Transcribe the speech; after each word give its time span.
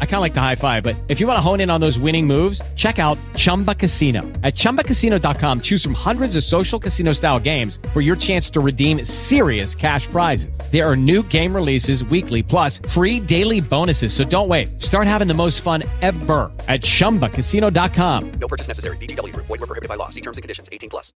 I 0.00 0.04
kind 0.04 0.16
of 0.16 0.20
like 0.22 0.34
the 0.34 0.40
high 0.40 0.56
five, 0.56 0.82
but 0.82 0.96
if 1.08 1.20
you 1.20 1.28
want 1.28 1.36
to 1.36 1.40
hone 1.40 1.60
in 1.60 1.70
on 1.70 1.80
those 1.80 1.98
winning 2.00 2.26
moves, 2.26 2.60
check 2.74 2.98
out 2.98 3.16
Chumba 3.36 3.74
Casino. 3.76 4.22
At 4.42 4.56
ChumbaCasino.com, 4.56 5.60
choose 5.60 5.84
from 5.84 5.94
hundreds 5.94 6.34
of 6.34 6.42
social 6.42 6.80
casino 6.80 7.12
style 7.12 7.38
games 7.38 7.78
for 7.92 8.00
your 8.00 8.16
chance 8.16 8.50
to 8.50 8.60
redeem 8.60 9.04
serious 9.04 9.76
cash 9.76 10.08
prizes. 10.08 10.58
There 10.72 10.84
are 10.84 10.96
new 10.96 11.22
game 11.22 11.54
releases 11.54 12.02
weekly, 12.02 12.42
plus 12.42 12.78
free 12.88 13.20
daily 13.20 13.60
bonuses. 13.60 14.12
So 14.12 14.24
don't 14.24 14.48
wait. 14.48 14.82
Start 14.82 15.06
having 15.06 15.28
the 15.28 15.34
most 15.34 15.60
fun 15.60 15.84
ever 16.02 16.50
at 16.66 16.80
ChumbaCasino.com. 16.80 18.32
No 18.40 18.48
purchase 18.48 18.66
necessary. 18.66 18.96
VGW 18.96 19.32
Group. 19.32 19.46
Void 19.46 19.60
were 19.60 19.66
prohibited 19.68 19.88
by 19.88 19.94
law. 19.94 20.08
See 20.08 20.22
terms 20.22 20.38
and 20.38 20.42
conditions. 20.42 20.68
18 20.72 20.90
plus. 20.90 21.12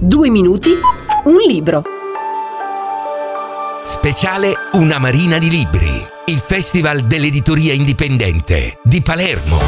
Due 0.00 0.30
minuti, 0.30 0.72
un 1.26 1.36
libro. 1.46 1.84
Speciale 3.82 4.54
Una 4.74 4.98
Marina 4.98 5.38
di 5.38 5.50
Libri, 5.50 5.99
il 6.30 6.38
Festival 6.38 7.06
dell'Editoria 7.06 7.72
Indipendente 7.72 8.78
di 8.84 9.02
Palermo. 9.02 9.58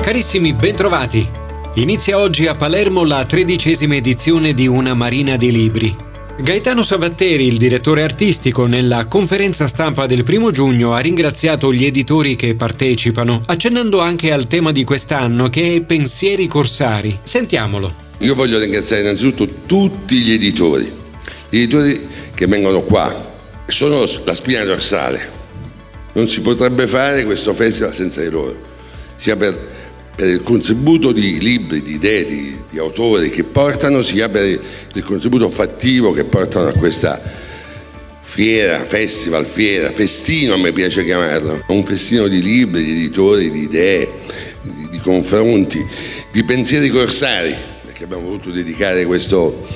Carissimi, 0.00 0.54
bentrovati. 0.54 1.28
Inizia 1.74 2.18
oggi 2.18 2.46
a 2.46 2.54
Palermo 2.54 3.04
la 3.04 3.26
tredicesima 3.26 3.96
edizione 3.96 4.54
di 4.54 4.66
Una 4.66 4.94
Marina 4.94 5.36
di 5.36 5.52
Libri. 5.52 5.94
Gaetano 6.40 6.82
Savatteri, 6.82 7.46
il 7.46 7.58
direttore 7.58 8.02
artistico, 8.02 8.64
nella 8.64 9.06
conferenza 9.06 9.66
stampa 9.66 10.06
del 10.06 10.24
primo 10.24 10.50
giugno 10.50 10.94
ha 10.94 11.00
ringraziato 11.00 11.70
gli 11.70 11.84
editori 11.84 12.34
che 12.34 12.54
partecipano, 12.54 13.42
accennando 13.44 14.00
anche 14.00 14.32
al 14.32 14.46
tema 14.46 14.72
di 14.72 14.84
quest'anno 14.84 15.50
che 15.50 15.74
è 15.74 15.82
Pensieri 15.82 16.46
Corsari. 16.46 17.18
Sentiamolo. 17.22 17.92
Io 18.20 18.34
voglio 18.34 18.58
ringraziare 18.58 19.02
innanzitutto 19.02 19.46
tutti 19.66 20.20
gli 20.20 20.32
editori, 20.32 20.90
gli 21.50 21.58
editori 21.58 22.08
che 22.34 22.46
vengono 22.46 22.80
qua, 22.80 23.32
sono 23.66 24.04
la 24.24 24.34
spina 24.34 24.62
dorsale. 24.64 25.42
Non 26.12 26.28
si 26.28 26.40
potrebbe 26.40 26.86
fare 26.86 27.24
questo 27.24 27.54
festival 27.54 27.92
senza 27.92 28.20
di 28.20 28.30
loro, 28.30 28.56
sia 29.16 29.36
per, 29.36 29.56
per 30.14 30.28
il 30.28 30.42
contributo 30.42 31.12
di 31.12 31.40
libri, 31.40 31.82
di 31.82 31.94
idee, 31.94 32.24
di, 32.24 32.56
di, 32.70 32.78
autori 32.78 33.30
che 33.30 33.42
portano, 33.42 34.00
sia 34.02 34.28
per 34.28 34.44
il 34.44 35.02
contributo 35.02 35.48
fattivo 35.48 36.12
che 36.12 36.24
portano 36.24 36.68
a 36.68 36.72
questa 36.72 37.20
fiera, 38.20 38.84
festival, 38.84 39.44
fiera, 39.44 39.90
festino 39.90 40.54
a 40.54 40.56
me 40.56 40.72
piace 40.72 41.04
chiamarlo, 41.04 41.64
un 41.68 41.84
festino 41.84 42.28
di 42.28 42.42
libri, 42.42 42.84
di 42.84 42.90
editori, 42.92 43.50
di 43.50 43.62
idee, 43.62 44.08
di, 44.62 44.88
di 44.90 44.98
confronti, 44.98 45.84
di 46.30 46.44
pensieri 46.44 46.90
corsari, 46.90 47.54
perché 47.84 48.04
abbiamo 48.04 48.24
voluto 48.24 48.50
dedicare 48.50 49.04
questo, 49.04 49.66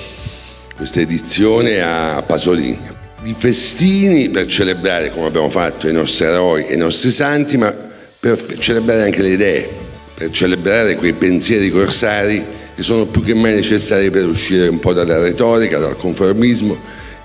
questa 0.76 1.00
edizione 1.00 1.80
a 1.80 2.22
Pasolini, 2.22 2.97
di 3.20 3.34
festini 3.36 4.28
per 4.28 4.46
celebrare, 4.46 5.12
come 5.12 5.26
abbiamo 5.26 5.50
fatto, 5.50 5.88
i 5.88 5.92
nostri 5.92 6.26
eroi 6.26 6.66
e 6.66 6.74
i 6.74 6.78
nostri 6.78 7.10
santi, 7.10 7.56
ma 7.56 7.74
per 8.20 8.40
celebrare 8.58 9.02
anche 9.02 9.22
le 9.22 9.30
idee, 9.30 9.68
per 10.14 10.30
celebrare 10.30 10.96
quei 10.96 11.12
pensieri 11.12 11.70
corsari 11.70 12.44
che 12.74 12.82
sono 12.82 13.06
più 13.06 13.22
che 13.22 13.34
mai 13.34 13.54
necessari 13.54 14.10
per 14.10 14.26
uscire 14.26 14.68
un 14.68 14.78
po' 14.78 14.92
dalla 14.92 15.20
retorica, 15.20 15.78
dal 15.78 15.96
conformismo 15.96 16.76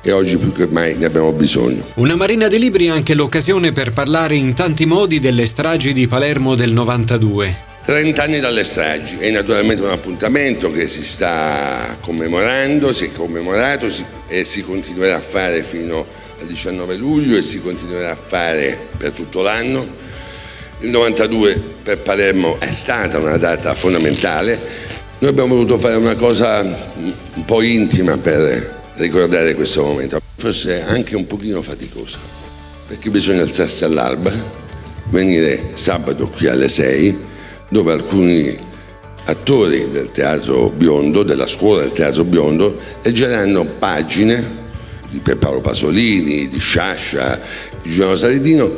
e 0.01 0.11
oggi 0.11 0.37
più 0.37 0.51
che 0.51 0.67
mai 0.67 0.95
ne 0.95 1.05
abbiamo 1.05 1.31
bisogno. 1.31 1.83
Una 1.95 2.15
marina 2.15 2.47
di 2.47 2.59
libri 2.59 2.87
è 2.87 2.89
anche 2.89 3.13
l'occasione 3.13 3.71
per 3.71 3.93
parlare 3.93 4.35
in 4.35 4.53
tanti 4.53 4.85
modi 4.85 5.19
delle 5.19 5.45
stragi 5.45 5.93
di 5.93 6.07
Palermo 6.07 6.55
del 6.55 6.73
92. 6.73 7.71
30 7.85 8.23
anni 8.23 8.39
dalle 8.39 8.63
stragi, 8.63 9.17
è 9.17 9.29
naturalmente 9.29 9.83
un 9.83 9.89
appuntamento 9.89 10.71
che 10.71 10.87
si 10.87 11.03
sta 11.03 11.97
commemorando, 11.99 12.93
si 12.93 13.05
è 13.05 13.11
commemorato 13.11 13.87
e 14.29 14.45
si 14.45 14.63
continuerà 14.63 15.17
a 15.17 15.21
fare 15.21 15.63
fino 15.63 16.05
al 16.39 16.45
19 16.45 16.95
luglio 16.95 17.37
e 17.37 17.41
si 17.41 17.61
continuerà 17.61 18.11
a 18.11 18.15
fare 18.15 18.87
per 18.97 19.11
tutto 19.11 19.41
l'anno. 19.41 19.85
Il 20.79 20.91
92 20.91 21.61
per 21.83 21.97
Palermo 21.97 22.57
è 22.61 22.71
stata 22.71 23.17
una 23.17 23.35
data 23.35 23.75
fondamentale, 23.75 24.57
noi 25.19 25.29
abbiamo 25.29 25.55
voluto 25.55 25.77
fare 25.77 25.95
una 25.95 26.15
cosa 26.15 26.61
un 26.61 27.45
po' 27.45 27.61
intima 27.61 28.17
per 28.17 28.81
ricordare 28.95 29.55
questo 29.55 29.83
momento, 29.83 30.21
forse 30.37 30.83
anche 30.83 31.17
un 31.17 31.27
pochino 31.27 31.61
faticosa, 31.61 32.17
perché 32.87 33.09
bisogna 33.09 33.41
alzarsi 33.41 33.83
all'alba, 33.83 34.31
venire 35.09 35.71
sabato 35.73 36.29
qui 36.29 36.47
alle 36.47 36.69
6 36.69 37.31
dove 37.73 37.91
alcuni 37.91 38.55
attori 39.25 39.89
del 39.89 40.11
teatro 40.11 40.69
biondo, 40.69 41.23
della 41.23 41.47
scuola 41.47 41.81
del 41.81 41.91
teatro 41.91 42.23
biondo, 42.23 42.77
leggeranno 43.01 43.65
pagine 43.65 44.61
di 45.09 45.17
Pierpaolo 45.17 45.59
Pasolini, 45.59 46.47
di 46.47 46.59
Sciascia, 46.59 47.41
di 47.81 47.89
Giovanni 47.89 48.17
Saridino, 48.17 48.71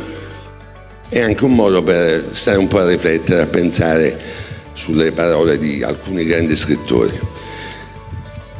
è 1.09 1.19
anche 1.19 1.43
un 1.43 1.55
modo 1.55 1.83
per 1.83 2.29
stare 2.31 2.57
un 2.57 2.67
po' 2.67 2.79
a 2.79 2.87
riflettere, 2.87 3.41
a 3.41 3.47
pensare 3.47 4.17
sulle 4.71 5.11
parole 5.11 5.57
di 5.57 5.83
alcuni 5.83 6.23
grandi 6.23 6.55
scrittori. 6.55 7.19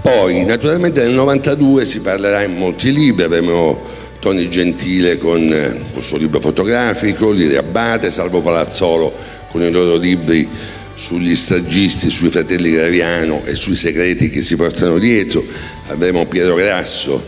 Poi, 0.02 0.44
naturalmente 0.44 1.02
nel 1.02 1.14
92 1.14 1.86
si 1.86 2.02
parlerà 2.02 2.44
in 2.44 2.58
molti 2.58 2.92
libri, 2.92 3.24
avremo 3.24 3.82
Tony 4.26 4.50
Gentile 4.50 5.20
con 5.20 5.40
il 5.44 6.02
suo 6.02 6.18
libro 6.18 6.40
fotografico, 6.40 7.30
Liri 7.30 7.58
Abate, 7.58 8.10
Salvo 8.10 8.42
Palazzolo 8.42 9.14
con 9.52 9.62
i 9.62 9.70
loro 9.70 9.98
libri 9.98 10.50
sugli 10.96 11.36
stagisti, 11.36 12.10
sui 12.10 12.30
fratelli 12.30 12.72
Graviano 12.72 13.44
e 13.46 13.54
sui 13.54 13.76
segreti 13.76 14.32
che 14.32 14.42
si 14.42 14.56
portano 14.56 14.98
dietro. 14.98 15.44
Avremo 15.90 16.26
Piero 16.26 16.56
Grasso 16.56 17.24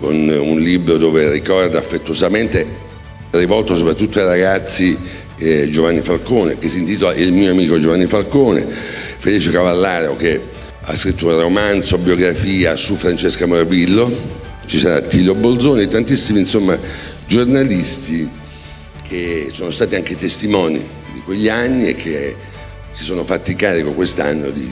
con 0.00 0.28
un 0.28 0.58
libro 0.58 0.96
dove 0.96 1.30
ricorda 1.30 1.78
affettuosamente, 1.78 2.66
rivolto 3.30 3.76
soprattutto 3.76 4.18
ai 4.18 4.26
ragazzi, 4.26 4.98
eh, 5.38 5.68
Giovanni 5.70 6.00
Falcone, 6.00 6.58
che 6.58 6.66
si 6.66 6.80
intitola 6.80 7.14
Il 7.14 7.32
mio 7.32 7.52
amico 7.52 7.78
Giovanni 7.78 8.06
Falcone, 8.06 8.66
Felice 9.18 9.52
Cavallaro 9.52 10.16
che 10.16 10.40
ha 10.80 10.96
scritto 10.96 11.28
un 11.28 11.38
romanzo, 11.38 11.96
biografia 11.96 12.74
su 12.74 12.96
Francesca 12.96 13.46
Morvillo, 13.46 14.52
ci 14.66 14.78
sarà 14.78 14.96
Attilio 14.96 15.34
Bolzoni 15.34 15.82
e 15.82 15.88
tantissimi 15.88 16.40
insomma, 16.40 16.78
giornalisti 17.26 18.28
che 19.02 19.48
sono 19.52 19.70
stati 19.70 19.94
anche 19.94 20.16
testimoni 20.16 21.02
quegli 21.24 21.48
anni 21.48 21.88
e 21.88 21.94
che 21.94 22.36
si 22.90 23.02
sono 23.02 23.24
fatti 23.24 23.56
carico 23.56 23.92
quest'anno 23.92 24.50
di, 24.50 24.70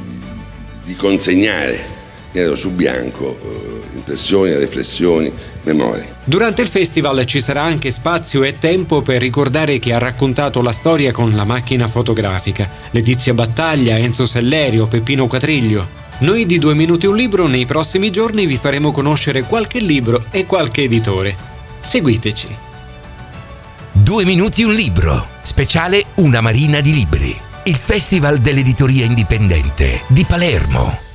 di 0.85 0.95
consegnare 0.95 2.01
nero 2.33 2.55
su 2.55 2.71
bianco 2.71 3.39
eh, 3.43 3.97
impressioni, 3.97 4.57
riflessioni, 4.57 5.31
memorie. 5.65 6.17
Durante 6.25 6.63
il 6.63 6.69
festival 6.69 7.25
ci 7.25 7.41
sarà 7.41 7.63
anche 7.63 7.91
spazio 7.91 8.43
e 8.43 8.59
tempo 8.59 9.03
per 9.03 9.21
ricordare 9.21 9.79
chi 9.79 9.93
ha 9.93 9.99
raccontato 9.99 10.63
la 10.63 10.73
storia 10.73 11.13
con 11.13 11.33
la 11.33 11.45
macchina 11.45 11.89
fotografica, 11.89 12.71
Letizia 12.91 13.35
Battaglia, 13.35 13.99
Enzo 13.99 14.27
Sellerio, 14.27 14.87
Peppino 14.87 15.27
Quatriglio. 15.27 16.02
Noi 16.23 16.47
di 16.47 16.61
Due 16.61 16.75
Minuti 16.75 17.07
un 17.07 17.17
Libro 17.17 17.49
nei 17.49 17.67
prossimi 17.67 18.11
giorni 18.11 18.47
vi 18.47 18.57
faremo 18.57 18.93
conoscere 18.93 19.43
qualche 19.43 19.81
libro 19.81 20.27
e 20.31 20.47
qualche 20.47 20.85
editore. 20.85 21.35
Seguiteci. 21.81 22.57
Due 23.91 24.25
Minuti 24.25 24.63
un 24.63 24.73
Libro 24.73 25.27
Speciale 25.43 26.05
Una 26.15 26.41
Marina 26.41 26.81
di 26.81 26.93
Libri, 26.93 27.37
il 27.65 27.75
Festival 27.75 28.39
dell'Editoria 28.39 29.05
Indipendente 29.05 30.03
di 30.07 30.25
Palermo. 30.25 31.12